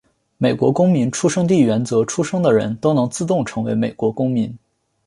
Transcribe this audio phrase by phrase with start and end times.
[0.39, 4.57] 美国公民出生地原则出生的人都能自动成为美国公民。